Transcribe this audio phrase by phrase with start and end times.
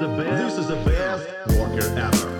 [0.00, 2.39] the best, this is the best Walker ever.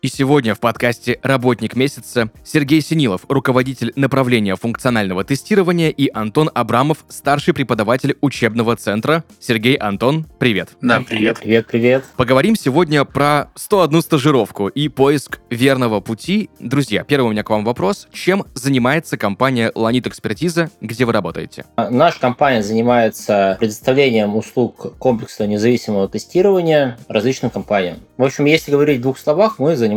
[0.00, 6.98] И сегодня в подкасте «Работник месяца» Сергей Синилов, руководитель направления функционального тестирования, и Антон Абрамов,
[7.08, 9.24] старший преподаватель учебного центра.
[9.40, 10.68] Сергей, Антон, привет.
[10.80, 11.40] Да, привет.
[11.40, 12.04] Привет, привет.
[12.16, 16.48] Поговорим сегодня про 101 стажировку и поиск верного пути.
[16.60, 18.06] Друзья, первый у меня к вам вопрос.
[18.12, 21.64] Чем занимается компания «Ланит Экспертиза», где вы работаете?
[21.74, 27.96] А, наша компания занимается предоставлением услуг комплексного независимого тестирования различным компаниям.
[28.16, 29.87] В общем, если говорить в двух словах, мы занимаемся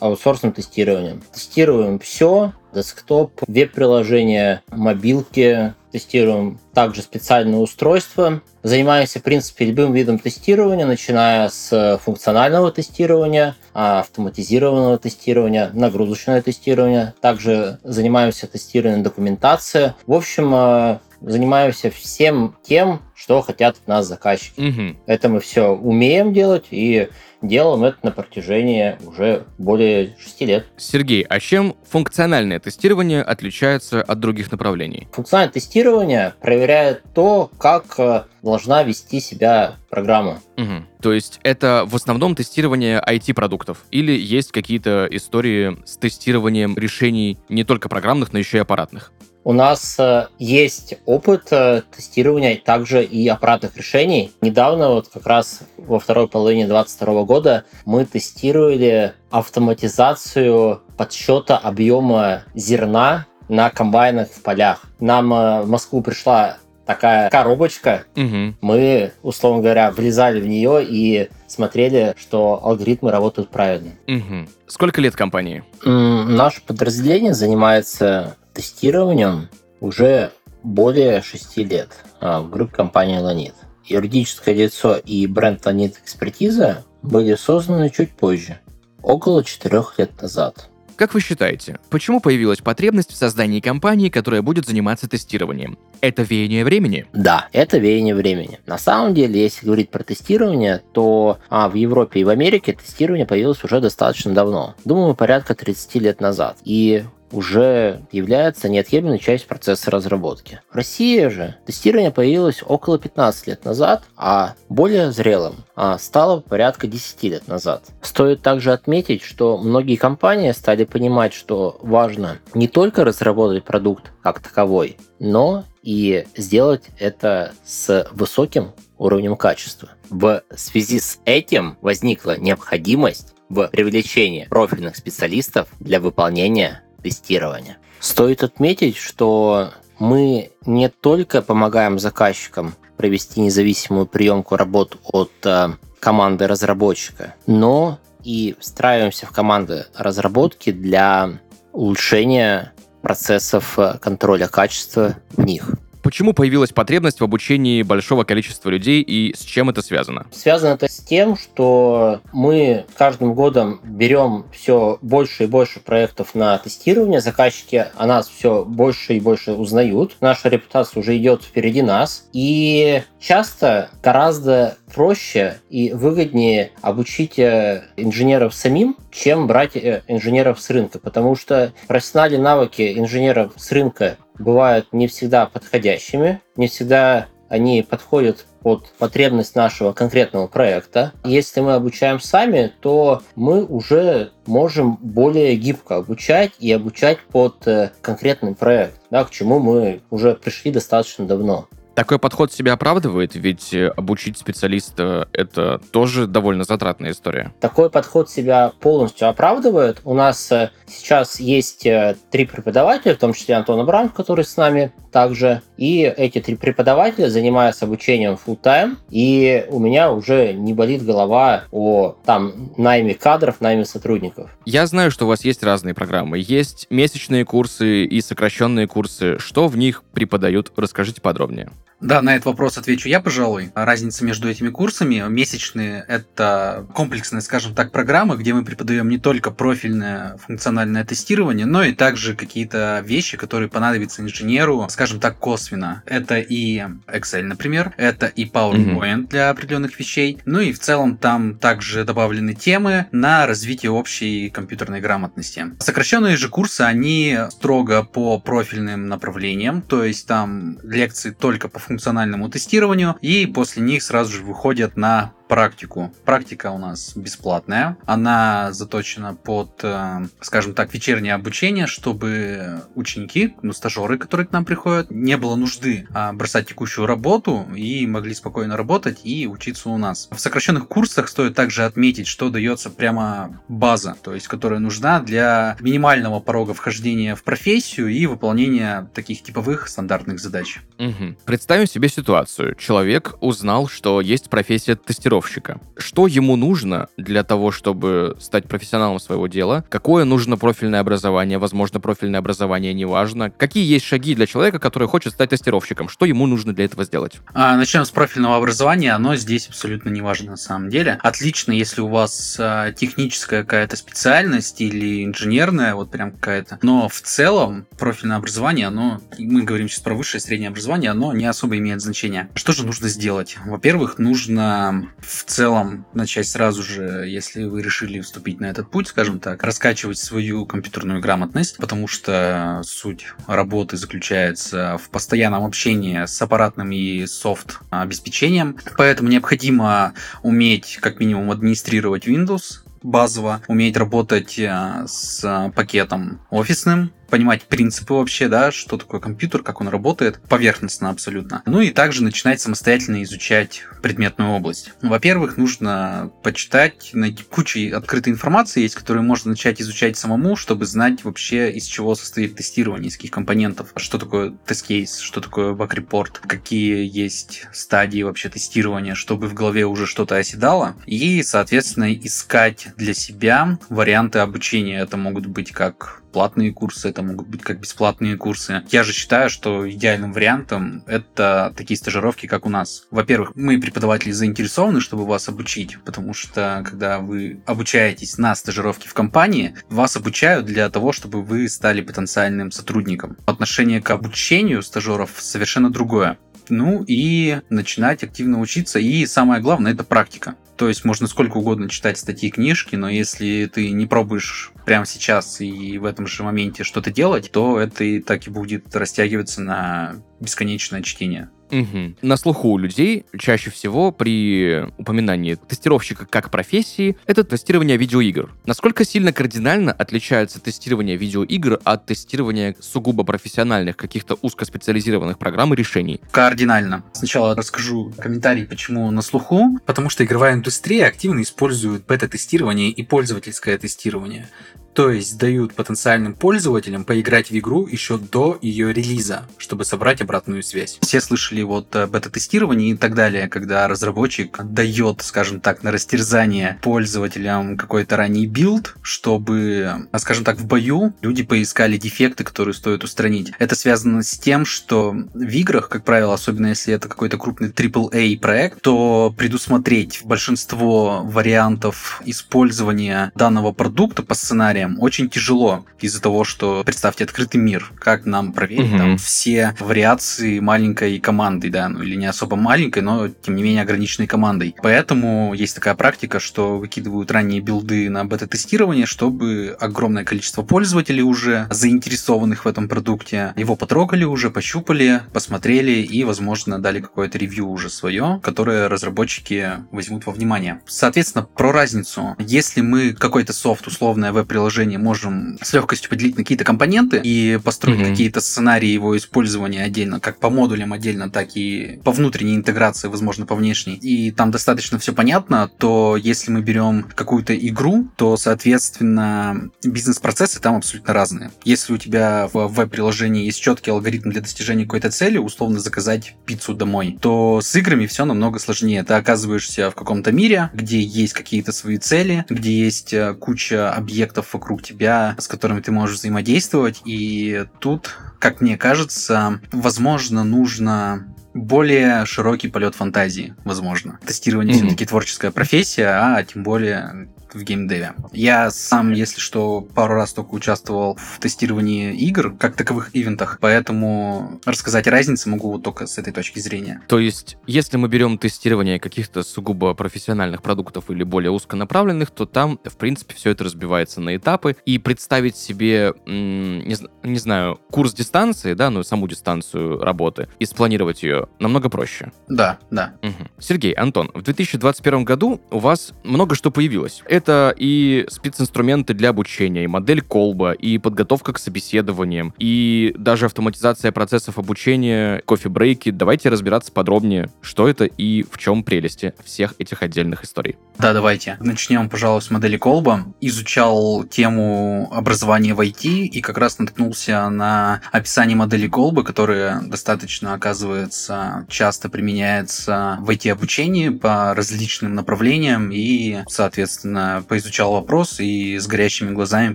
[0.00, 1.22] аутсорсным тестированием.
[1.32, 8.42] Тестируем все, десктоп, веб-приложения, мобилки, тестируем также специальные устройства.
[8.62, 17.14] Занимаемся, в принципе, любым видом тестирования, начиная с функционального тестирования, автоматизированного тестирования, нагрузочное тестирование.
[17.20, 19.94] Также занимаемся тестированием документации.
[20.06, 24.60] В общем, э, занимаемся всем тем, что хотят от нас заказчики.
[24.60, 24.96] Угу.
[25.06, 27.08] Это мы все умеем делать и
[27.42, 30.66] делаем это на протяжении уже более шести лет.
[30.76, 35.08] Сергей, а чем функциональное тестирование отличается от других направлений?
[35.12, 40.40] Функциональное тестирование проверяет то, как э, должна вести себя программа.
[40.56, 40.86] Угу.
[41.02, 43.84] То есть это в основном тестирование IT-продуктов?
[43.90, 49.12] Или есть какие-то истории с тестированием решений не только программных, но еще и аппаратных?
[49.46, 54.32] У нас э, есть опыт э, тестирования также и аппаратных решений.
[54.40, 63.26] Недавно, вот как раз во второй половине 2022 года, мы тестировали автоматизацию подсчета объема зерна
[63.48, 64.82] на комбайнах в полях.
[65.00, 68.04] Нам э, в Москву пришла такая коробочка.
[68.16, 68.54] Угу.
[68.60, 73.90] Мы, условно говоря, влезали в нее и смотрели, что алгоритмы работают правильно.
[74.06, 74.48] Угу.
[74.66, 75.64] Сколько лет компании?
[75.84, 79.48] М, Наше подразделение занимается тестированием
[79.80, 80.30] уже
[80.62, 81.90] более шести лет
[82.20, 83.54] в группе компании Ланит.
[83.84, 88.58] Юридическое лицо и бренд Ланит Экспертиза были созданы чуть позже,
[89.02, 90.68] около четырех лет назад.
[90.96, 95.78] Как вы считаете, почему появилась потребность в создании компании, которая будет заниматься тестированием?
[96.00, 97.04] Это веяние времени?
[97.12, 98.60] Да, это веяние времени.
[98.64, 103.26] На самом деле, если говорить про тестирование, то а, в Европе и в Америке тестирование
[103.26, 104.74] появилось уже достаточно давно.
[104.86, 106.56] Думаю, порядка 30 лет назад.
[106.64, 110.60] И уже является неотъемлемой частью процесса разработки.
[110.70, 116.86] В России же тестирование появилось около 15 лет назад, а более зрелым а, стало порядка
[116.86, 117.84] 10 лет назад.
[118.02, 124.40] Стоит также отметить, что многие компании стали понимать, что важно не только разработать продукт как
[124.40, 129.90] таковой, но и сделать это с высоким уровнем качества.
[130.10, 137.78] В связи с этим возникла необходимость в привлечении профильных специалистов для выполнения тестирования.
[138.00, 139.70] Стоит отметить, что
[140.00, 145.68] мы не только помогаем заказчикам провести независимую приемку работ от э,
[146.00, 151.30] команды разработчика, но и встраиваемся в команды разработки для
[151.72, 152.72] улучшения
[153.02, 155.70] процессов э, контроля качества в них.
[156.06, 160.24] Почему появилась потребность в обучении большого количества людей и с чем это связано?
[160.30, 166.56] Связано это с тем, что мы каждым годом берем все больше и больше проектов на
[166.58, 167.20] тестирование.
[167.20, 170.14] Заказчики о нас все больше и больше узнают.
[170.20, 172.28] Наша репутация уже идет впереди нас.
[172.32, 180.70] И часто гораздо проще и выгоднее обучить э, инженеров самим, чем брать э, инженеров с
[180.70, 187.82] рынка, потому что профессиональные навыки инженеров с рынка бывают не всегда подходящими, не всегда они
[187.88, 191.12] подходят под потребность нашего конкретного проекта.
[191.24, 197.92] Если мы обучаем сами, то мы уже можем более гибко обучать и обучать под э,
[198.02, 201.68] конкретный проект, да, к чему мы уже пришли достаточно давно.
[201.96, 207.54] Такой подход себя оправдывает, ведь э, обучить специалиста— это тоже довольно затратная история.
[207.58, 210.02] Такой подход себя полностью оправдывает.
[210.04, 214.58] У нас э, сейчас есть э, три преподавателя, в том числе Антон Абрамов, который с
[214.58, 215.62] нами также.
[215.78, 218.96] И эти три преподавателя занимаются обучением full time.
[219.08, 224.50] И у меня уже не болит голова о там найме кадров, найме сотрудников.
[224.66, 226.44] Я знаю, что у вас есть разные программы.
[226.46, 229.38] Есть месячные курсы и сокращенные курсы.
[229.38, 230.70] Что в них преподают?
[230.76, 231.70] Расскажите подробнее.
[232.00, 233.70] Да, на этот вопрос отвечу я, пожалуй.
[233.74, 235.24] Разница между этими курсами.
[235.28, 241.82] Месячные— это комплексная, скажем так, программа, где мы преподаем не только профильное функциональное тестирование, но
[241.82, 246.02] и также какие-то вещи, которые понадобятся инженеру, скажем так, косвенно.
[246.06, 249.28] Это и Excel, например, это и PowerPoint mm-hmm.
[249.28, 250.38] для определенных вещей.
[250.44, 255.66] Ну и в целом там также добавлены темы на развитие общей компьютерной грамотности.
[255.78, 262.48] Сокращенные же курсы, они строго по профильным направлениям, то есть там лекции только по функциональному
[262.48, 266.12] тестированию, и после них сразу же выходят на практику.
[266.24, 267.96] Практика у нас бесплатная.
[268.04, 274.64] Она заточена под, э, скажем так, вечернее обучение, чтобы ученики, ну, стажеры, которые к нам
[274.64, 279.98] приходят, не было нужды а, бросать текущую работу и могли спокойно работать и учиться у
[279.98, 280.28] нас.
[280.30, 285.76] В сокращенных курсах стоит также отметить, что дается прямо база, то есть которая нужна для
[285.80, 290.80] минимального порога вхождения в профессию и выполнения таких типовых стандартных задач.
[290.98, 291.36] Угу.
[291.44, 292.74] Представим себе ситуацию.
[292.74, 295.80] Человек узнал, что есть профессия тестировщика тестировщика.
[295.96, 299.84] Что ему нужно для того, чтобы стать профессионалом своего дела?
[299.88, 301.58] Какое нужно профильное образование?
[301.58, 303.50] Возможно, профильное образование не важно.
[303.50, 306.08] Какие есть шаги для человека, который хочет стать тестировщиком?
[306.08, 307.38] Что ему нужно для этого сделать?
[307.54, 309.12] А, начнем с профильного образования.
[309.12, 311.18] Оно здесь абсолютно не важно на самом деле.
[311.22, 316.78] Отлично, если у вас а, техническая какая-то специальность или инженерная, вот прям какая-то.
[316.82, 321.32] Но в целом профильное образование, оно, мы говорим сейчас про высшее и среднее образование, оно
[321.32, 322.48] не особо имеет значения.
[322.54, 323.56] Что же нужно сделать?
[323.64, 324.86] Во-первых, нужно
[325.26, 330.18] в целом начать сразу же, если вы решили вступить на этот путь, скажем так, раскачивать
[330.18, 337.80] свою компьютерную грамотность, потому что суть работы заключается в постоянном общении с аппаратным и софт
[337.90, 338.78] обеспечением.
[338.96, 347.64] Поэтому необходимо уметь как минимум администрировать Windows, базово, уметь работать э, с пакетом офисным, понимать
[347.64, 351.62] принципы вообще, да, что такое компьютер, как он работает, поверхностно абсолютно.
[351.66, 354.92] Ну и также начинать самостоятельно изучать предметную область.
[355.02, 361.24] Во-первых, нужно почитать, найти кучу открытой информации есть, которую можно начать изучать самому, чтобы знать
[361.24, 367.06] вообще, из чего состоит тестирование, из каких компонентов, что такое тест-кейс, что такое баг-репорт, какие
[367.06, 373.78] есть стадии вообще тестирования, чтобы в голове уже что-то оседало, и, соответственно, искать для себя
[373.88, 375.00] варианты обучения.
[375.00, 378.82] Это могут быть как платные курсы, это могут быть как бесплатные курсы.
[378.90, 383.04] Я же считаю, что идеальным вариантом это такие стажировки, как у нас.
[383.10, 389.14] Во-первых, мы, преподаватели, заинтересованы, чтобы вас обучить, потому что когда вы обучаетесь на стажировке в
[389.14, 393.38] компании, вас обучают для того, чтобы вы стали потенциальным сотрудником.
[393.46, 396.36] Отношение к обучению стажеров совершенно другое.
[396.68, 398.98] Ну и начинать активно учиться.
[398.98, 400.56] И самое главное, это практика.
[400.76, 405.60] То есть можно сколько угодно читать статьи, книжки, но если ты не пробуешь прямо сейчас
[405.60, 410.16] и в этом же моменте что-то делать, то это и так и будет растягиваться на
[410.38, 411.50] бесконечное чтение.
[411.70, 412.16] Угу.
[412.22, 418.54] На слуху у людей чаще всего при упоминании тестировщика как профессии это тестирование видеоигр.
[418.66, 426.20] Насколько сильно кардинально отличается тестирование видеоигр от тестирования сугубо профессиональных каких-то узкоспециализированных программ и решений?
[426.30, 427.04] Кардинально.
[427.12, 429.78] Сначала расскажу комментарий, почему на слуху.
[429.86, 434.48] Потому что игровая индустрия активно использует бета-тестирование и пользовательское тестирование.
[434.96, 440.62] То есть дают потенциальным пользователям поиграть в игру еще до ее релиза, чтобы собрать обратную
[440.62, 440.98] связь.
[441.02, 447.76] Все слышали вот бета-тестирование и так далее, когда разработчик дает, скажем так, на растерзание пользователям
[447.76, 453.52] какой-то ранний билд, чтобы, скажем так, в бою люди поискали дефекты, которые стоит устранить.
[453.58, 458.40] Это связано с тем, что в играх, как правило, особенно если это какой-то крупный AAA
[458.40, 466.44] проект, то предусмотреть большинство вариантов использования данного продукта по сценариям сценариям очень тяжело из-за того,
[466.44, 468.98] что представьте открытый мир, как нам проверить угу.
[468.98, 473.82] там все вариации маленькой команды, да, ну или не особо маленькой, но тем не менее
[473.82, 474.74] ограниченной командой.
[474.82, 481.66] Поэтому есть такая практика, что выкидывают ранние билды на бета-тестирование, чтобы огромное количество пользователей уже
[481.70, 487.90] заинтересованных в этом продукте его потрогали уже, пощупали, посмотрели и, возможно, дали какое-то ревью уже
[487.90, 490.80] свое, которое разработчики возьмут во внимание.
[490.86, 492.36] Соответственно, про разницу.
[492.38, 497.58] Если мы какой-то софт, условное веб-приложение приложение можем с легкостью поделить на какие-то компоненты и
[497.64, 498.10] построить Мгм.
[498.10, 503.46] какие-то сценарии его использования отдельно, как по модулям отдельно, так и по внутренней интеграции, возможно,
[503.46, 503.94] по внешней.
[503.94, 510.76] И там достаточно все понятно, то если мы берем какую-то игру, то, соответственно, бизнес-процессы там
[510.76, 511.50] абсолютно разные.
[511.64, 516.74] Если у тебя в веб-приложении есть четкий алгоритм для достижения какой-то цели, условно заказать пиццу
[516.74, 519.02] домой, то с играми все намного сложнее.
[519.04, 524.54] Ты оказываешься в каком-то мире, где есть какие-то свои цели, где есть э, куча объектов
[524.56, 527.02] вокруг тебя, с которыми ты можешь взаимодействовать.
[527.04, 534.18] И тут, как мне кажется, возможно, нужно более широкий полет фантазии, возможно.
[534.26, 534.86] Тестирование Мгм.
[534.86, 538.14] все-таки творческая профессия, а тем более в геймдеве.
[538.32, 544.60] Я сам, если что, пару раз только участвовал в тестировании игр, как таковых ивентах, поэтому
[544.64, 547.00] рассказать о разнице могу вот только с этой точки зрения.
[547.08, 552.78] То есть, если мы берем тестирование каких-то сугубо профессиональных продуктов или более узконаправленных, то там,
[552.84, 554.76] в принципе, все это разбивается на этапы.
[554.84, 561.22] И представить себе, не, не знаю, курс дистанции, да, ну, саму дистанцию работы, и спланировать
[561.22, 562.32] ее намного проще.
[562.48, 563.14] Да, да.
[563.22, 563.48] Мгм.
[563.58, 567.22] Сергей, Антон, в 2021 году у вас много что появилось.
[567.26, 567.45] Это
[567.76, 574.58] и специнструменты для обучения, и модель колба, и подготовка к собеседованиям, и даже автоматизация процессов
[574.58, 576.10] обучения, кофе-брейки.
[576.10, 580.76] Давайте разбираться подробнее, что это и в чем прелести всех этих отдельных историй.
[580.98, 581.56] Да, давайте.
[581.60, 583.24] Начнем, пожалуй, с модели Колба.
[583.40, 590.54] Изучал тему образования в IT и как раз наткнулся на описание модели Колба, которая достаточно,
[590.54, 599.32] оказывается, часто применяется в IT-обучении по различным направлениям и, соответственно, поизучал вопрос и с горящими
[599.32, 599.74] глазами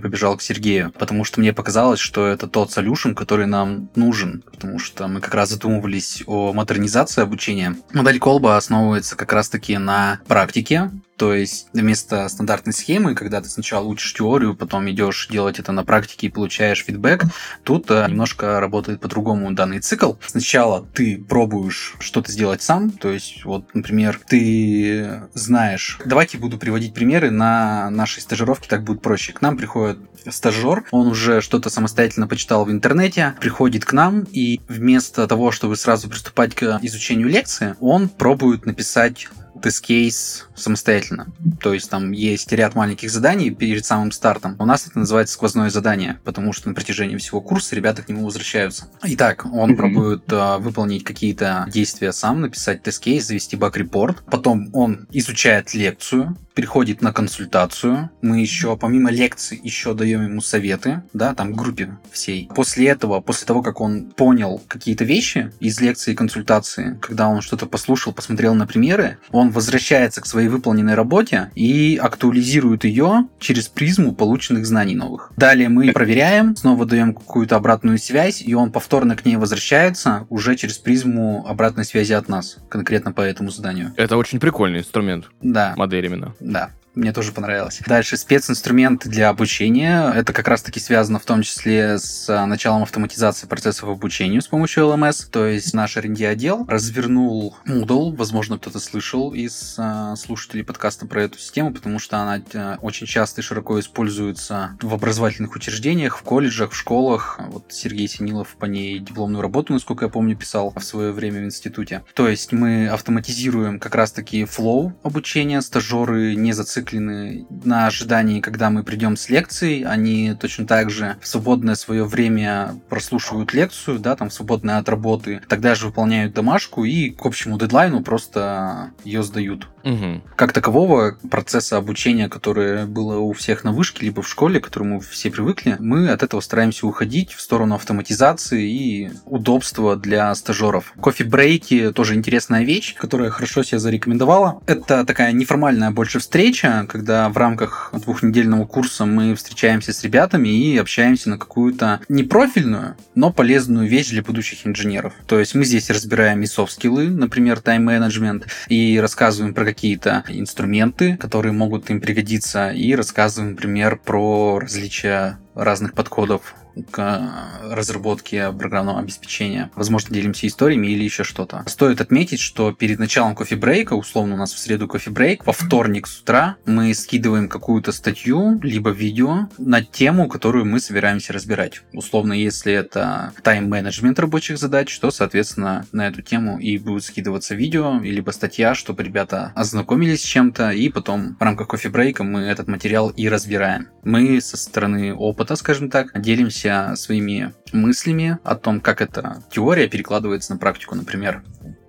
[0.00, 4.78] побежал к Сергею, потому что мне показалось, что это тот solution, который нам нужен, потому
[4.78, 7.76] что мы как раз задумывались о модернизации обучения.
[7.92, 10.90] Модель Колба основывается как раз-таки на практике,
[11.22, 15.84] то есть вместо стандартной схемы, когда ты сначала учишь теорию, потом идешь делать это на
[15.84, 17.26] практике и получаешь фидбэк,
[17.62, 20.14] тут э, немножко работает по-другому данный цикл.
[20.26, 26.00] Сначала ты пробуешь что-то сделать сам, то есть вот, например, ты знаешь...
[26.04, 29.32] Давайте буду приводить примеры на нашей стажировке, так будет проще.
[29.32, 29.98] К нам приходит
[30.28, 35.76] стажер, он уже что-то самостоятельно почитал в интернете, приходит к нам, и вместо того, чтобы
[35.76, 39.28] сразу приступать к изучению лекции, он пробует написать
[39.62, 41.26] тест-кейс самостоятельно.
[41.60, 44.56] То есть там есть ряд маленьких заданий перед самым стартом.
[44.58, 48.24] У нас это называется сквозное задание, потому что на протяжении всего курса ребята к нему
[48.24, 48.86] возвращаются.
[49.02, 49.76] Итак, он Мгм.
[49.76, 54.22] пробует э, выполнить какие-то действия сам, написать тест-кейс, завести баг-репорт.
[54.30, 58.10] Потом он изучает лекцию, приходит на консультацию.
[58.20, 62.48] Мы еще, помимо лекций, еще даем ему советы, да, там, группе всей.
[62.54, 67.40] После этого, после того, как он понял какие-то вещи из лекции и консультации, когда он
[67.40, 73.68] что-то послушал, посмотрел на примеры, он возвращается к своей выполненной работе и актуализирует ее через
[73.68, 75.32] призму полученных знаний новых.
[75.36, 80.56] Далее мы проверяем, снова даем какую-то обратную связь, и он повторно к ней возвращается уже
[80.56, 83.92] через призму обратной связи от нас, конкретно по этому заданию.
[83.96, 85.74] Это очень прикольный инструмент, Да.
[85.76, 86.34] модель именно.
[86.44, 86.70] Да.
[86.94, 87.80] Мне тоже понравилось.
[87.86, 90.12] Дальше специнструменты для обучения.
[90.14, 94.84] Это как раз-таки связано в том числе с а, началом автоматизации процессов обучения с помощью
[94.84, 95.30] LMS.
[95.30, 98.14] То есть наш R&D отдел развернул Moodle.
[98.14, 103.06] Возможно, кто-то слышал из а, слушателей подкаста про эту систему, потому что она а, очень
[103.06, 107.40] часто и широко используется в образовательных учреждениях, в колледжах, в школах.
[107.48, 111.44] Вот Сергей Синилов по ней дипломную работу, насколько я помню, писал в свое время в
[111.46, 112.02] институте.
[112.12, 115.62] То есть мы автоматизируем как раз-таки флоу обучения.
[115.62, 119.84] Стажеры не зациклены на ожидании, когда мы придем с лекцией.
[119.84, 125.40] Они точно так же в свободное свое время прослушивают лекцию, да, там свободное от работы.
[125.48, 129.68] Тогда же выполняют домашку и к общему дедлайну просто ее сдают.
[129.84, 130.22] Мгм.
[130.36, 135.00] Как такового процесса обучения, которое было у всех на вышке, либо в школе, к которому
[135.00, 140.92] все привыкли, мы от этого стараемся уходить в сторону автоматизации и удобства для стажеров.
[141.00, 144.60] Кофе-брейки тоже интересная вещь, которая хорошо себя зарекомендовала.
[144.66, 150.76] Это такая неформальная больше встреча, когда в рамках двухнедельного курса мы встречаемся с ребятами и
[150.78, 155.12] общаемся на какую-то непрофильную, но полезную вещь для будущих инженеров.
[155.26, 161.52] То есть мы здесь разбираем и софт-скиллы, например, тайм-менеджмент, и рассказываем про какие-то инструменты, которые
[161.52, 166.54] могут им пригодиться, и рассказываем, например, про различия разных подходов
[166.90, 169.70] к разработке программного обеспечения.
[169.74, 171.64] Возможно, делимся историями или еще что-то.
[171.66, 176.20] Стоит отметить, что перед началом кофе-брейка, условно у нас в среду кофе-брейк, во вторник с
[176.20, 181.82] утра мы скидываем какую-то статью, либо видео на тему, которую мы собираемся разбирать.
[181.92, 188.00] Условно, если это тайм-менеджмент рабочих задач, то, соответственно, на эту тему и будет скидываться видео,
[188.00, 193.10] либо статья, чтобы ребята ознакомились с чем-то, и потом в рамках кофе-брейка мы этот материал
[193.10, 193.88] и разбираем.
[194.04, 196.61] Мы со стороны опыта, скажем так, делимся
[196.96, 201.42] своими мыслями о том, как эта теория перекладывается на практику, например.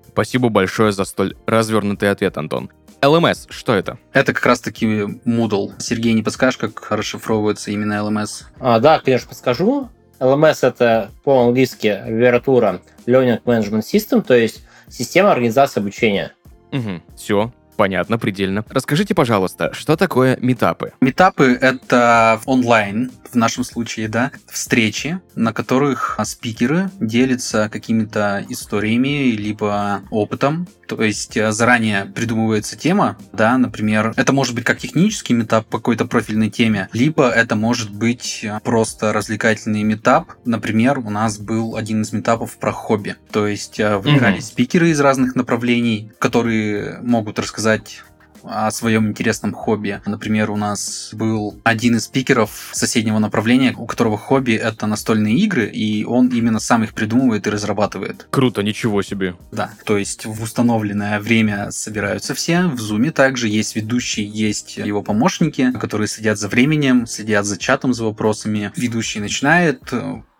[0.08, 2.70] Спасибо большое за столь развернутый ответ, Антон.
[3.02, 3.98] LMS, что это?
[4.14, 5.74] Это как раз-таки Moodle.
[5.80, 8.46] Сергей, не подскажешь, как расшифровывается именно LMS?
[8.60, 9.90] А, да, конечно, подскажу.
[10.20, 16.32] LMS это по-английски аббревиатура Learning Management System, то есть система организации обучения.
[16.72, 18.64] Угу, все, Понятно, предельно.
[18.70, 20.94] Расскажите, пожалуйста, что такое метапы?
[21.02, 30.02] Метапы— это онлайн, в нашем случае, да, встречи, на которых спикеры делятся какими-то историями, либо
[30.10, 30.68] опытом.
[30.88, 35.78] То есть э, заранее придумывается тема, да, например, это может быть как технический метап по
[35.78, 40.34] какой-то профильной теме, либо это может быть э, просто развлекательный метап.
[40.46, 43.16] Например, у нас был один из метапов про хобби.
[43.32, 44.48] То есть выбирались mm-hmm.
[44.48, 48.04] спикеры из разных направлений, которые могут рассказать
[48.44, 50.02] о своем интересном хобби.
[50.06, 55.68] Например, у нас был один из спикеров соседнего направления, у которого хобби это настольные игры,
[55.68, 58.28] и он именно сам их придумывает и разрабатывает.
[58.30, 59.36] Круто, ничего себе.
[59.52, 62.68] Да, то есть в установленное время собираются все.
[62.68, 67.94] В зуме также есть ведущий, есть его помощники, которые следят за временем, следят за чатом,
[67.94, 68.72] за вопросами.
[68.76, 69.94] Ведущий начинает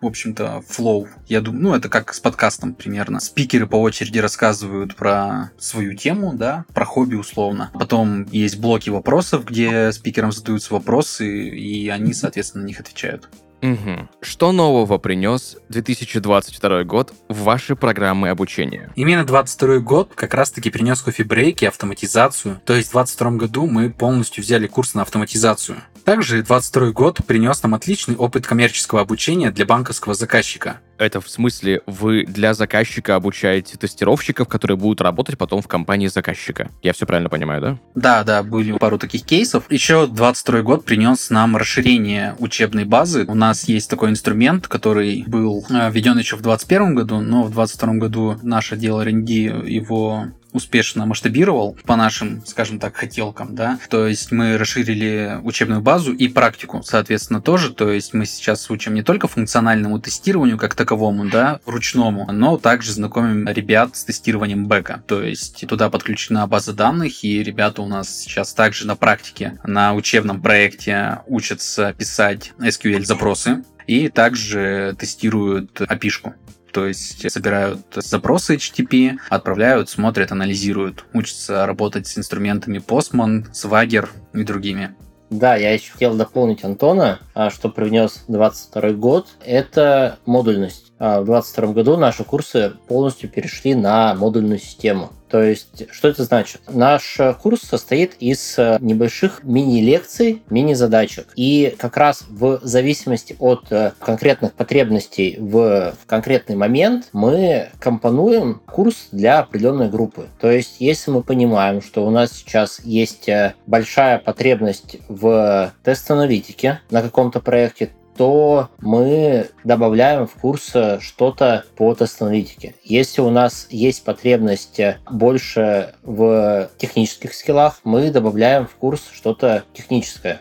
[0.04, 1.08] в общем-то, флоу.
[1.28, 3.20] Я думаю, ну, это как с подкастом примерно.
[3.20, 7.70] Спикеры по очереди рассказывают про свою тему, да, про хобби условно.
[7.72, 7.93] Потом
[8.30, 13.28] есть блоки вопросов, где спикерам задаются вопросы, и они, соответственно, на них отвечают.
[13.64, 14.08] Угу.
[14.20, 18.92] Что нового принес 2022 год в ваши программы обучения?
[18.94, 22.60] Именно 2022 год как раз-таки принес кофе-брейки, автоматизацию.
[22.66, 25.78] То есть в 2022 году мы полностью взяли курс на автоматизацию.
[26.04, 30.80] Также 2022 год принес нам отличный опыт коммерческого обучения для банковского заказчика.
[30.98, 36.70] Это в смысле вы для заказчика обучаете тестировщиков, которые будут работать потом в компании заказчика.
[36.82, 37.78] Я все правильно понимаю, да?
[37.94, 39.64] Да, да, были пару таких кейсов.
[39.70, 43.24] Еще 22 год принес нам расширение учебной базы.
[43.26, 47.50] У нас есть такой инструмент, который был э, введен еще в 2021 году, но в
[47.50, 53.78] 2022 году наше дело R&D его успешно масштабировал по нашим, скажем так, хотелкам, да.
[53.90, 57.74] То есть мы расширили учебную базу и практику, соответственно, тоже.
[57.74, 62.92] То есть мы сейчас учим не только функциональному тестированию как таковому, да, ручному, но также
[62.92, 65.02] знакомим ребят с тестированием бэка.
[65.06, 69.92] То есть туда подключена база данных, и ребята у нас сейчас также на практике, на
[69.94, 76.34] учебном проекте учатся писать SQL-запросы, и также тестируют API-шку.
[76.74, 84.42] То есть собирают запросы HTTP, отправляют, смотрят, анализируют, учатся работать с инструментами Postman, Swagger и
[84.42, 84.96] другими.
[85.30, 89.28] Да, я еще хотел дополнить Антона, а, что привнес 22 год.
[89.44, 90.92] Это модульность.
[91.06, 95.10] А, в 2022 году наши курсы полностью перешли на модульную систему.
[95.28, 96.62] То есть, что это значит?
[96.66, 101.26] Наш курс состоит из э, небольших мини-лекций, мини-задачек.
[101.36, 109.08] И как раз в зависимости от э, конкретных потребностей в конкретный момент мы компонуем курс
[109.12, 110.28] для определенной группы.
[110.40, 116.80] То есть, если мы понимаем, что у нас сейчас есть э, большая потребность в тест-аналитике
[116.88, 122.74] на каком-то проекте, то мы добавляем в курс что-то по тест-аналитике.
[122.82, 130.40] Если у нас есть потребность больше в технических скиллах, мы добавляем в курс что-то техническое.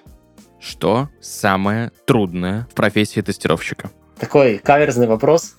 [0.60, 3.92] Что самое трудное в профессии тестировщика?
[4.20, 5.56] Такой каверзный вопрос.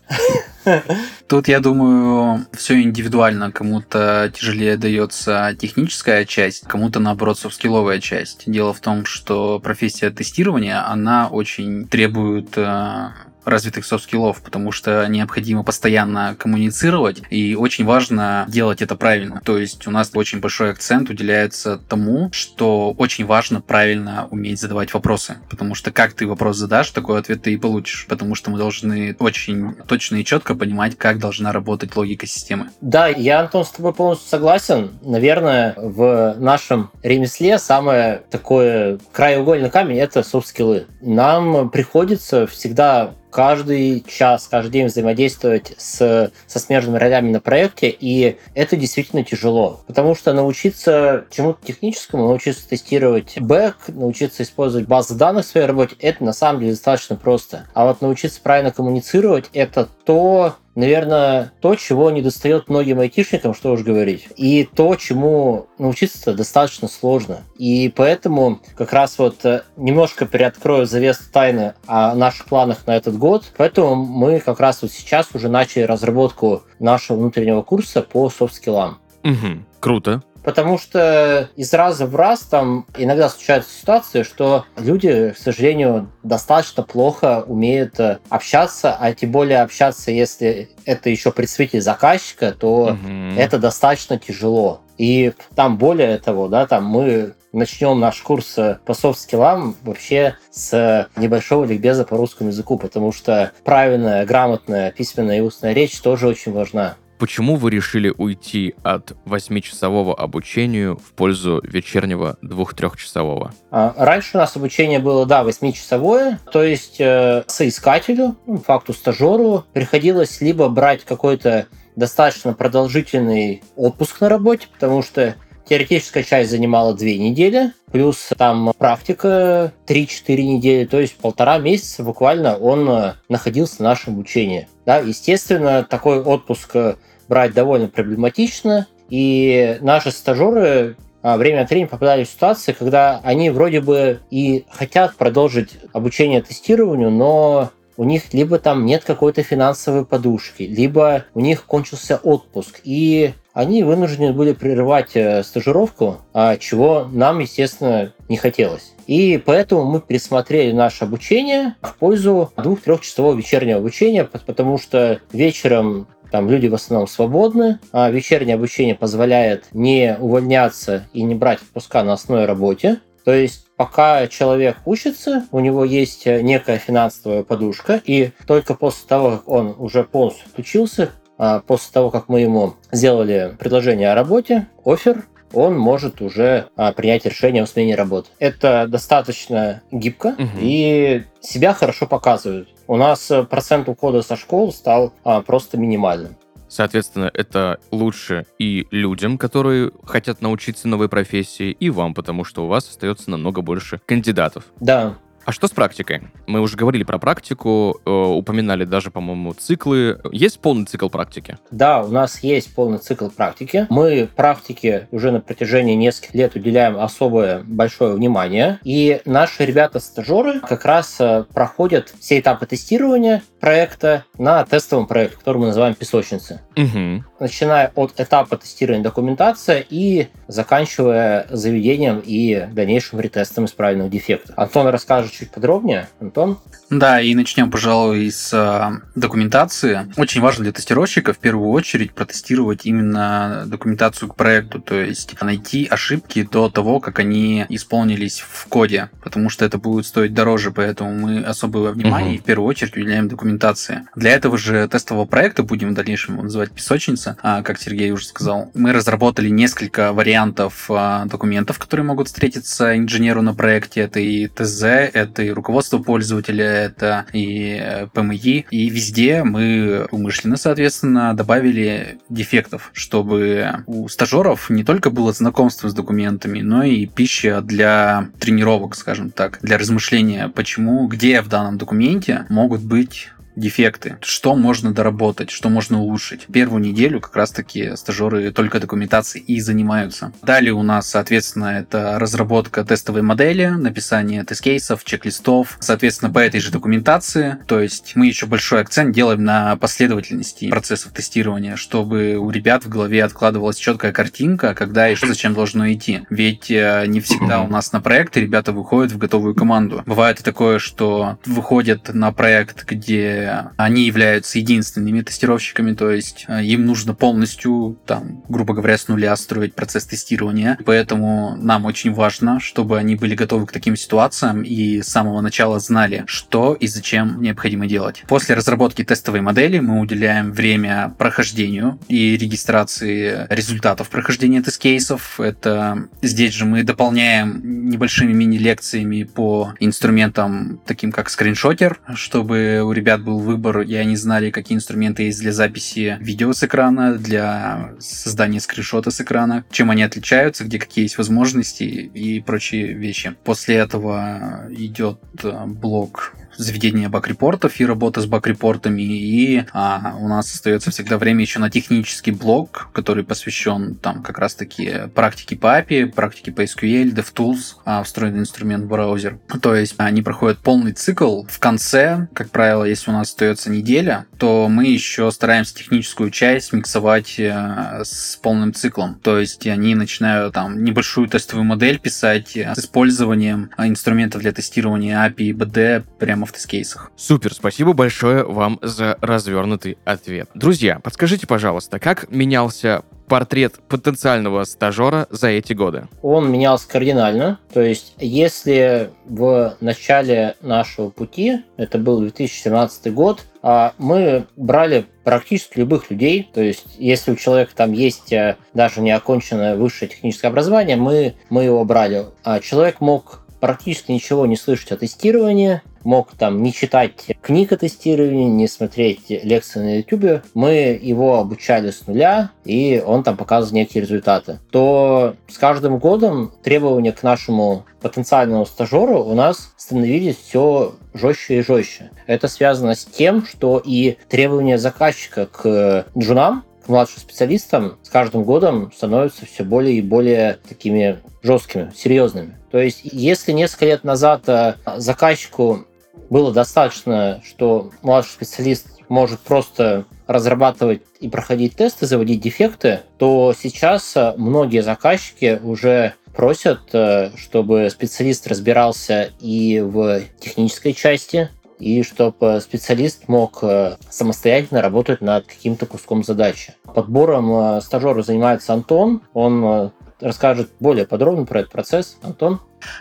[1.29, 3.53] Тут, я думаю, все индивидуально.
[3.53, 8.45] Кому-то тяжелее дается техническая часть, кому-то, наоборот, софтскилловая часть.
[8.47, 13.09] Дело в том, что профессия тестирования, она очень требует э,
[13.45, 19.41] развитых софт-скиллов, потому что необходимо постоянно коммуницировать, и очень важно делать это правильно.
[19.45, 24.95] То есть у нас очень большой акцент уделяется тому, что очень важно правильно уметь задавать
[24.95, 28.59] вопросы, потому что как ты вопрос задашь, такой ответ ты и получишь, потому что мы
[28.59, 32.71] должны очень точно и четко понимать, как должна работать логика системы.
[32.81, 34.91] Да, я, Антон, с тобой полностью согласен.
[35.03, 40.87] Наверное, в нашем ремесле самое такое краеугольный камень— это софт-скиллы.
[41.01, 48.39] Нам приходится всегда каждый час, каждый день взаимодействовать с, со смежными ролями на проекте, и
[48.55, 49.81] это действительно тяжело.
[49.89, 55.97] Потому что научиться чему-то техническому, научиться тестировать бэк, научиться использовать базы данных в своей работе,
[55.99, 57.67] это на самом деле достаточно просто.
[57.75, 63.73] А вот научиться правильно коммуницировать, это то, наверное, то, чего не достает многим айтишникам, что
[63.73, 64.29] уж говорить.
[64.37, 67.43] И то, чему научиться достаточно сложно.
[67.57, 73.17] И поэтому как раз вот э, немножко приоткрою завес тайны о наших планах на этот
[73.17, 73.53] год.
[73.57, 78.99] Поэтому мы как раз вот сейчас уже начали разработку нашего внутреннего курса по софт-скиллам.
[79.23, 80.23] Угу, круто.
[80.45, 86.83] Потому что из раза в раз там иногда случаются ситуации, что люди, к сожалению, достаточно
[86.83, 93.39] плохо умеют э, общаться, а тем более общаться, если это еще представитель заказчика, то Мгм.
[93.39, 94.83] это достаточно тяжело.
[94.99, 101.09] И там более того, да, там мы начнем наш курс э, по софт-скиллам вообще с
[101.17, 106.53] небольшого ликбеза по русскому языку, потому что правильная, грамотная письменная и устная речь тоже очень
[106.53, 106.97] важна.
[107.19, 113.53] Почему вы решили уйти от восьмичасового обучения в пользу вечернего двух-трехчасового?
[113.71, 119.65] А, Раньше у нас обучение было, да, 8-часовое, то есть э, соискателю, ну, факту стажеру,
[119.73, 125.37] приходилось либо брать какой-то достаточно продолжительный отпуск на работе, потому что
[125.69, 132.57] теоретическая часть занимала две недели, плюс там практика 3-4 недели, то есть полтора месяца буквально
[132.57, 134.69] он э, находился на нашем обучении.
[134.87, 136.95] Да, естественно, такой отпуск э,
[137.29, 143.49] брать довольно проблематично, и наши стажеры а, время от времени попадали в ситуации, когда они
[143.49, 150.05] вроде бы и хотят продолжить обучение тестированию, но у них либо там нет какой-то финансовой
[150.05, 157.09] подушки, либо у них кончился отпуск, и они вынуждены были прерывать э, стажировку, а, чего
[157.11, 158.93] нам, естественно, не хотелось.
[159.07, 166.51] И поэтому мы пересмотрели наше обучение в пользу двух-трехчасового вечернего обучения, потому что вечером там
[166.51, 172.15] люди в основном свободны, а вечернее обучение позволяет не увольняться и не брать отпуска на
[172.15, 172.99] основной работе.
[173.25, 179.07] То есть пока человек учится, у него есть э, некая финансовая подушка, и только после
[179.09, 184.15] того, как он уже полностью отучился, а, после того, как мы ему сделали предложение о
[184.15, 188.29] работе, офер, он может уже а, принять решение о смене работы.
[188.39, 190.59] Это достаточно гибко Мгм.
[190.61, 192.69] и себя хорошо показывает.
[192.87, 196.37] У нас э, процент ухода со школ стал а, просто минимальным.
[196.75, 202.67] Соответственно, это лучше и людям, которые хотят научиться новой профессии, и вам, потому что у
[202.67, 204.65] вас остается намного больше кандидатов.
[204.81, 206.23] Да, А что с практикой?
[206.47, 210.19] Мы уже говорили про практику, э, упоминали даже, по-моему, циклы.
[210.33, 211.59] Есть полный цикл практики?
[211.71, 213.87] Да, у нас есть полный цикл практики.
[213.91, 218.79] Мы практике уже на протяжении нескольких лет уделяем особое большое внимание.
[218.85, 225.59] И наши ребята-стажеры как раз э, проходят все этапы тестирования проекта на тестовом проекте, который
[225.59, 226.61] мы называем «Песочницы».
[226.77, 227.25] Угу.
[227.41, 234.59] Начиная от этапа тестирования документации и заканчивая заведением и дальнейшим ретестом исправленных дефектов.
[234.59, 236.09] Антон расскажет чуть подробнее.
[236.21, 236.59] Антон?
[236.91, 240.07] Да, и начнем, пожалуй, с а, документации.
[240.17, 245.87] Очень важно для тестировщика в первую очередь протестировать именно документацию к проекту, то есть найти
[245.91, 251.13] ошибки до того, как они исполнились в коде, потому что это будет стоить дороже, поэтому
[251.15, 252.43] мы особое внимание Мгм.
[252.43, 254.03] в первую очередь уделяем документации.
[254.15, 258.71] Для этого же тестового проекта будем в дальнейшем называть песочница, а, как Сергей уже сказал.
[258.75, 264.03] Мы разработали несколько вариантов а, документов, которые могут встретиться инженеру на проекте.
[264.03, 264.83] Это и ТЗ,
[265.25, 268.67] это и руководство пользователя, это и э, ПМИ.
[268.71, 275.95] И везде мы умышленно, соответственно, добавили дефектов, чтобы у стажеров не только было знакомство с
[275.95, 282.47] документами, но и пища для тренировок, скажем так, для размышления, почему, где в данном документе
[282.49, 286.47] могут быть дефекты, что можно доработать, что можно улучшить.
[286.53, 290.33] Первую неделю как раз-таки стажеры только документацией и занимаются.
[290.43, 296.71] Далее у нас, соответственно, это разработка тестовой модели, написание тест-кейсов, чек-листов, соответственно, по этой же
[296.71, 297.59] документации.
[297.67, 302.89] То есть мы еще большой акцент делаем на последовательности процессов тестирования, чтобы у ребят в
[302.89, 306.23] голове откладывалась четкая картинка, когда и что зачем должно идти.
[306.31, 310.03] Ведь э, не всегда у нас на проекты ребята выходят в готовую команду.
[310.07, 316.45] Бывает и такое, что выходят на проект, где которые они являются единственными тестировщиками, то есть
[316.49, 320.79] э, им нужно полностью, там, грубо говоря, с нуля строить процесс тестирования.
[320.85, 325.79] Поэтому нам очень важно, чтобы они были готовы к таким ситуациям и с самого начала
[325.79, 328.25] знали, что и зачем необходимо делать.
[328.29, 335.41] После разработки тестовой модели мы уделяем время прохождению и регистрации результатов прохождения тест-кейсов.
[335.41, 343.23] Это здесь же мы дополняем небольшими мини-лекциями по инструментам, таким как скриншотер, чтобы у ребят
[343.23, 348.61] был выбор, и они знали, какие инструменты есть для записи видео с экрана, для создания
[348.61, 353.35] скриншота с экрана, чем они отличаются, где какие есть возможности и прочие вещи.
[353.45, 359.03] После этого идет э, блок заведение баг-репортов и работа с баг-репортами.
[359.03, 364.39] И а, у нас остается всегда время еще на технический блок, который посвящен там как
[364.39, 369.39] раз-таки практике по API, практике по SQL, DevTools, а, встроенный инструмент браузер.
[369.61, 371.45] То есть они проходят полный цикл.
[371.49, 376.73] В конце, как правило, если у нас остается неделя, то мы еще стараемся техническую часть
[376.73, 379.19] миксовать э, с полным циклом.
[379.23, 385.45] То есть они начинают там небольшую тестовую модель писать с использованием инструментов для тестирования API
[385.45, 387.11] и BD прямо в тест-кейсах.
[387.17, 390.49] Супер, спасибо большое вам за развернутый ответ.
[390.55, 396.09] Друзья, подскажите, пожалуйста, как менялся портрет потенциального стажера за эти годы?
[396.23, 397.59] Он менялся кардинально.
[397.73, 405.79] То есть, если в начале нашего пути, это был 2017 год, а мы брали практически
[405.79, 406.49] любых людей.
[406.53, 411.65] То есть, если у человека там есть э, даже неоконченное высшее техническое образование, мы, мы
[411.65, 412.27] его брали.
[412.43, 417.79] А человек мог практически ничего не слышать о тестировании, мог там не читать книг о
[417.79, 423.77] тестировании, не смотреть лекции на YouTube, мы его обучали с нуля, и он там показывал
[423.77, 430.93] некие результаты, то с каждым годом требования к нашему потенциальному стажеру у нас становились все
[431.15, 432.11] жестче и жестче.
[432.27, 438.93] Это связано с тем, что и требования заказчика к джунам младшим специалистам с каждым годом
[438.95, 442.57] становятся все более и более такими жесткими, серьезными.
[442.71, 445.87] То есть, если несколько лет назад э, заказчику
[446.31, 454.17] было достаточно, что младший специалист может просто разрабатывать и проходить тесты, заводить дефекты, то сейчас
[454.17, 462.61] э, многие заказчики уже просят, э, чтобы специалист разбирался и в технической части, и чтобы
[462.61, 466.75] специалист мог э, самостоятельно работать над каким-то куском задачи.
[466.95, 469.23] Подбором стажера занимается Антон.
[469.33, 472.19] Он расскажет более подробно про этот процесс.
[472.23, 472.61] Антон?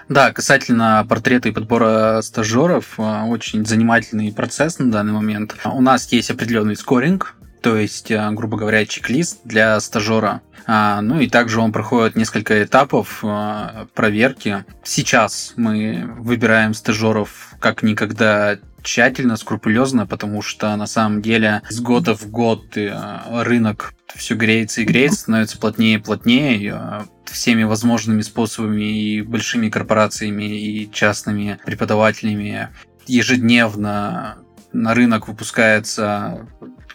[0.09, 5.55] Да, касательно портрета и подбора стажеров, э, очень занимательный процесс на данный момент.
[5.65, 10.41] У нас есть определенный скоринг, то есть, э, грубо говоря, чек-лист для стажера.
[10.67, 14.65] А, ну и также он проходит несколько этапов э, проверки.
[14.83, 22.15] Сейчас мы выбираем стажеров как никогда тщательно, скрупулезно, потому что на самом деле с года
[22.15, 22.77] в год
[23.31, 30.43] рынок все греется и греется, становится плотнее и плотнее всеми возможными способами и большими корпорациями
[30.43, 32.67] и частными преподавателями
[33.07, 36.45] ежедневно на рынок выпускается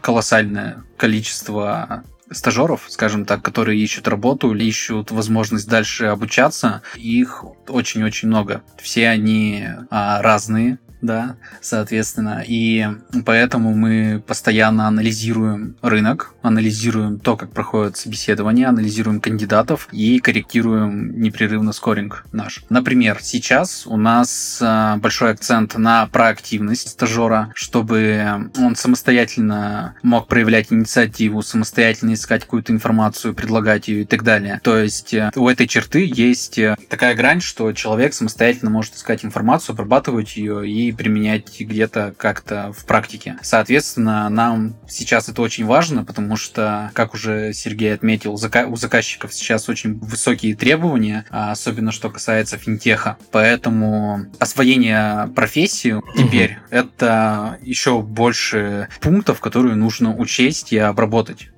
[0.01, 6.83] колоссальное количество стажеров, скажем так, которые ищут работу или ищут возможность дальше обучаться.
[6.97, 8.63] Их очень-очень много.
[8.81, 12.43] Все они а, разные, да, соответственно.
[12.47, 12.87] И
[13.25, 21.73] поэтому мы постоянно анализируем рынок, анализируем то, как проходят собеседования, анализируем кандидатов и корректируем непрерывно
[21.73, 22.65] скоринг наш.
[22.69, 30.73] Например, сейчас у нас а, большой акцент на проактивность стажера, чтобы он самостоятельно мог проявлять
[30.73, 34.61] инициативу, самостоятельно искать какую-то информацию, предлагать ее и так далее.
[34.63, 39.25] То есть э, у этой черты есть э, такая грань, что человек самостоятельно может искать
[39.25, 43.37] информацию, обрабатывать ее и применять где-то как-то в практике.
[43.43, 49.69] Соответственно, нам сейчас это очень важно, потому что, как уже Сергей отметил, у заказчиков сейчас
[49.69, 53.17] очень высокие требования, а особенно что касается финтеха.
[53.31, 56.61] Поэтому освоение профессии теперь угу.
[56.71, 61.49] это еще больше пунктов, которые нужно учесть и обработать.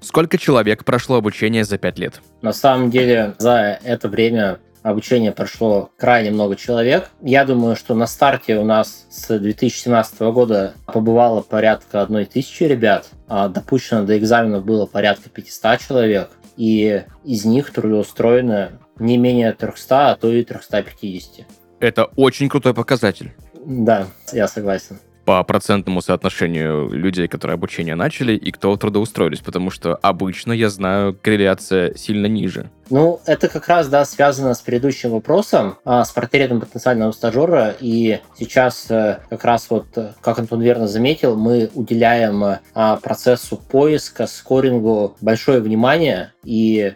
[0.00, 2.20] Сколько человек прошло обучение за пять лет?
[2.42, 7.10] На самом деле за это время обучения прошло крайне много человек.
[7.20, 13.08] Я думаю, что на старте у нас с 2017 года побывало порядка одной тысячи ребят,
[13.26, 20.10] а допущено до экзаменов было порядка 500 человек, и из них трудоустроено не менее 300,
[20.12, 21.46] а то и 350.
[21.80, 23.34] Это очень крутой показатель.
[23.64, 24.98] Да, я согласен.
[25.26, 29.40] По процентному соотношению людей, которые обучение начали, и кто трудоустроились?
[29.40, 32.70] Потому что обычно, я знаю, корреляция сильно ниже.
[32.90, 38.20] Ну, это как раз, да, связано с предыдущим вопросом, а, с портретом потенциального стажера, и
[38.38, 44.28] сейчас э, как раз вот, э, как Антон верно заметил, мы уделяем а, процессу поиска,
[44.28, 46.94] скорингу большое внимание, и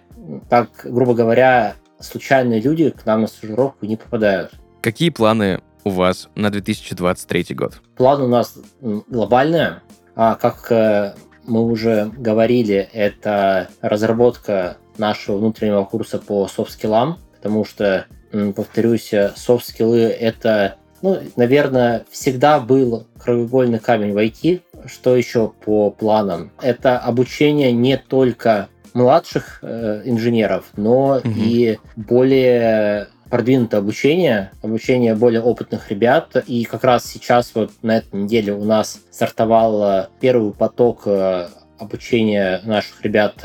[0.49, 4.53] так, грубо говоря, случайные люди к нам на стажировку не попадают.
[4.81, 5.61] Какие планы
[5.91, 7.81] у вас на 2023 год?
[7.97, 9.81] План у нас глобальный.
[10.15, 11.15] А, как э,
[11.47, 18.07] мы уже говорили, это разработка нашего внутреннего курса по софт-скиллам, потому что,
[18.55, 24.63] повторюсь, софт-скиллы— это, ну, наверное, всегда был краеугольный камень в IT.
[24.87, 26.53] Что еще по планам?
[26.61, 31.29] Это обучение не только младших э, инженеров, но угу.
[31.35, 36.37] и более продвинутое обучение, обучение более опытных ребят.
[36.47, 42.61] И как раз сейчас вот на этой неделе у нас стартовал первый поток э, обучения
[42.65, 43.37] наших ребят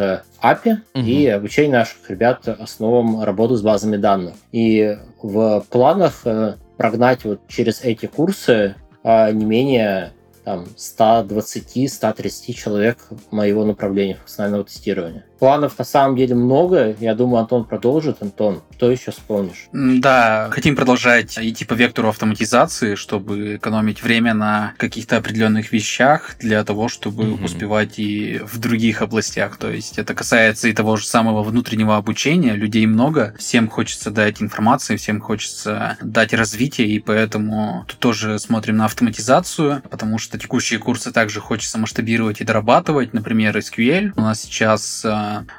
[0.42, 1.06] API угу.
[1.06, 4.34] и обучение наших ребят основам работы с базами данных.
[4.52, 10.14] И в планах э, прогнать вот через эти курсы не менее
[10.46, 12.98] там, 120-130 человек
[13.32, 15.26] моего направления функционального тестирования.
[15.40, 16.96] Планов на самом деле много.
[17.00, 18.22] Я думаю, Антон продолжит.
[18.22, 19.68] Антон, что еще вспомнишь?
[19.74, 26.64] Да, хотим продолжать идти по вектору автоматизации, чтобы экономить время на каких-то определенных вещах для
[26.64, 27.44] того, чтобы mm-hmm.
[27.44, 29.58] успевать и в других областях.
[29.58, 32.54] То есть это касается и того же самого внутреннего обучения.
[32.54, 38.78] Людей много, всем хочется дать информации, всем хочется дать развитие, и поэтому тут тоже смотрим
[38.78, 43.14] на автоматизацию, потому что текущие курсы также хочется масштабировать и дорабатывать.
[43.14, 44.14] Например, SQL.
[44.16, 45.06] У нас сейчас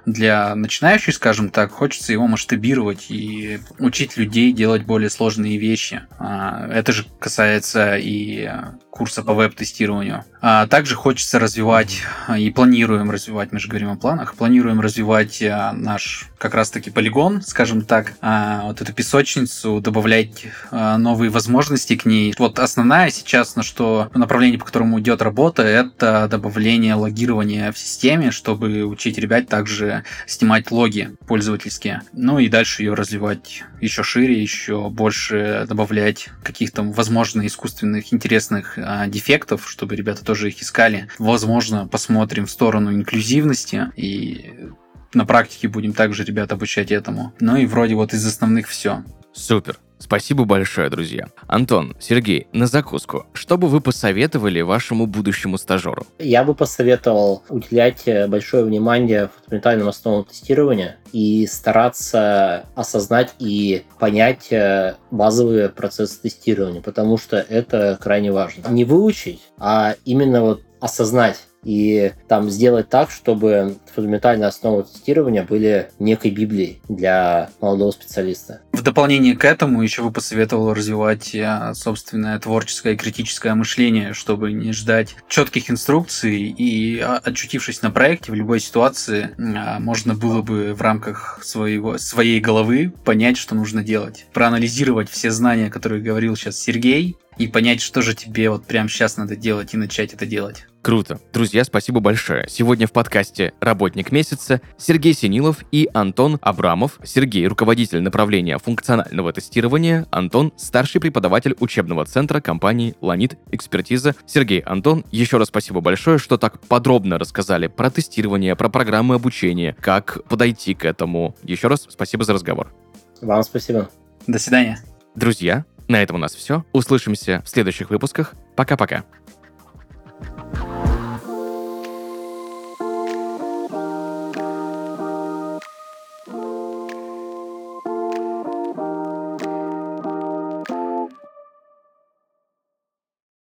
[0.05, 6.03] для начинающих, скажем так, хочется его масштабировать и учить людей делать более сложные вещи.
[6.19, 8.51] А, это же касается и
[8.97, 10.25] курса по веб-тестированию.
[10.41, 12.03] А также хочется развивать
[12.39, 17.43] и планируем развивать, мы же говорим о планах, планируем развивать а, наш как раз-таки полигон,
[17.43, 22.35] скажем так, а, вот эту песочницу, добавлять новые возможности к ней.
[22.39, 28.31] Вот основная сейчас, на что направление, по которому идет работа, это добавление логирования в системе,
[28.31, 32.03] чтобы учить ребят также снимать логи пользовательские.
[32.13, 39.07] Ну и дальше ее развивать еще шире, еще больше добавлять каких-то, возможно, искусственных, интересных а,
[39.09, 41.09] дефектов, чтобы ребята тоже их искали.
[41.19, 44.71] Возможно, посмотрим в сторону инклюзивности и
[45.13, 47.33] на практике будем также ребят обучать этому.
[47.41, 49.03] Ну и вроде вот из основных все.
[49.33, 49.79] Супер.
[49.99, 51.29] Спасибо большое, друзья.
[51.47, 53.27] Антон, Сергей, на закуску.
[53.33, 56.03] Что бы вы посоветовали вашему будущему стажеру?
[56.19, 64.53] Я бы посоветовал уделять э, большое внимание фундаментальным основам тестирования и стараться осознать и понять
[64.53, 68.69] э, базовые процессы тестирования, потому что это крайне важно.
[68.69, 75.91] Не выучить, а именно вот осознать и там сделать так, чтобы фундаментальные основы тестирования были
[75.99, 78.61] некой библией для молодого специалиста.
[78.73, 84.53] В дополнение к этому еще бы посоветовал развивать э, собственное творческое и критическое мышление, чтобы
[84.53, 90.43] не ждать четких инструкций и, а, очутившись на проекте в любой ситуации, а, можно было
[90.43, 94.27] бы в рамках своего, своей головы понять, что нужно делать.
[94.35, 99.17] Проанализировать все знания, которые говорил сейчас Сергей, и понять, что же тебе вот прямо сейчас
[99.17, 100.67] надо делать и начать это делать.
[100.83, 101.19] Круто.
[101.33, 102.47] Друзья, спасибо большое.
[102.49, 103.53] Сегодня в подкасте
[103.87, 106.99] «Работник месяца» Сергей Синилов и Антон Абрамов.
[107.05, 114.17] Сергей– руководитель направления функционального тестирования, Антон– старший преподаватель учебного центра компании «Ланит Экспертиза».
[114.27, 119.77] Сергей, Антон, еще раз спасибо большое, что так подробно рассказали про тестирование, про программы обучения,
[119.81, 121.37] как подойти к этому.
[121.45, 122.75] Еще раз спасибо за разговор.
[123.21, 123.89] Вам спасибо.
[124.27, 124.81] До свидания.
[125.15, 126.65] Друзья, на этом у нас все.
[126.73, 128.35] Услышимся в следующих выпусках.
[128.57, 129.05] Пока-пока.